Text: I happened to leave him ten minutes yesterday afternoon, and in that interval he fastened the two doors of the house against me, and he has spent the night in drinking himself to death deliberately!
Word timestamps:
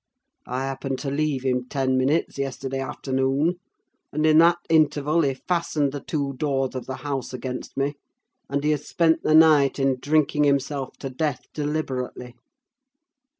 I 0.47 0.63
happened 0.63 0.97
to 1.01 1.11
leave 1.11 1.45
him 1.45 1.67
ten 1.69 1.95
minutes 1.95 2.39
yesterday 2.39 2.79
afternoon, 2.79 3.59
and 4.11 4.25
in 4.25 4.39
that 4.39 4.57
interval 4.67 5.21
he 5.21 5.35
fastened 5.35 5.91
the 5.91 5.99
two 5.99 6.33
doors 6.37 6.73
of 6.73 6.87
the 6.87 6.95
house 7.05 7.33
against 7.35 7.77
me, 7.77 7.97
and 8.49 8.63
he 8.63 8.71
has 8.71 8.87
spent 8.87 9.21
the 9.21 9.35
night 9.35 9.77
in 9.77 9.99
drinking 9.99 10.43
himself 10.45 10.97
to 11.01 11.11
death 11.11 11.41
deliberately! 11.53 12.35